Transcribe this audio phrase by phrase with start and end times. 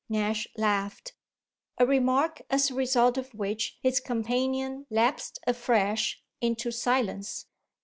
[0.09, 1.13] Nash laughed;
[1.77, 7.45] a remark as a result of which his companion lapsed afresh into silence.